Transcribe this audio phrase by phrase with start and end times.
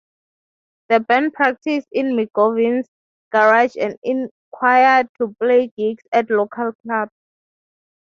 [0.89, 2.89] The band practiced in McGovney's
[3.31, 7.11] garage and inquired to play gigs at local clubs.